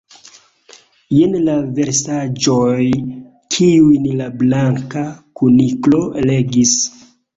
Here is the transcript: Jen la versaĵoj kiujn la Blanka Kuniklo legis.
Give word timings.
Jen 1.17 1.35
la 1.49 1.57
versaĵoj 1.79 2.87
kiujn 3.57 4.09
la 4.23 4.31
Blanka 4.41 5.05
Kuniklo 5.43 6.01
legis. 6.31 6.77